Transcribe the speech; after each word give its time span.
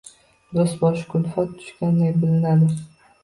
Do’st 0.53 0.79
boshga 0.83 1.03
kulfat 1.11 1.53
tushganda 1.59 2.09
bilinadi. 2.23 2.73